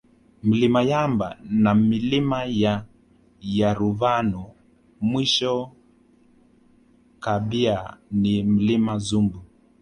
[0.47, 1.27] Mlima Yamba
[1.63, 2.73] na Milima ya
[3.57, 4.51] Yaruvano
[5.01, 5.71] mwisho
[7.19, 9.41] kabia ni Mlima Zumbu